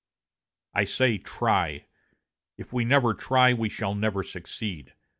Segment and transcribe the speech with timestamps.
[0.73, 1.85] I say 'try';
[2.57, 4.95] if we never try we shall never succeed.